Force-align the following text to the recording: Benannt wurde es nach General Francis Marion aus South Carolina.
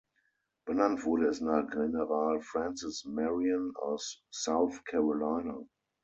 Benannt 0.65 1.05
wurde 1.05 1.27
es 1.27 1.41
nach 1.41 1.69
General 1.69 2.41
Francis 2.41 3.05
Marion 3.05 3.71
aus 3.75 4.23
South 4.33 4.83
Carolina. 4.83 5.59